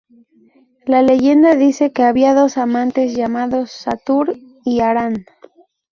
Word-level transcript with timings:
La 0.87 1.03
leyenda 1.03 1.53
dice 1.53 1.91
que 1.91 2.01
había 2.01 2.33
dos 2.33 2.57
amantes 2.57 3.13
llamados 3.13 3.69
Satur 3.71 4.35
y 4.65 4.79
Aran. 4.79 5.25